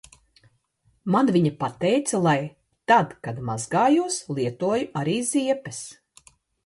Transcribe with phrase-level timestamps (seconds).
[1.15, 2.39] Man vi?a pateica, lai
[2.93, 5.13] tad kad mazg?jos, lietoju ar?
[5.29, 5.85] ziepes.